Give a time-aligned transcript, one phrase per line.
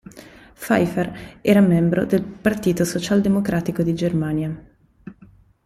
[0.55, 4.67] Pfeiffer era membro del Partito Socialdemocratico di Germania.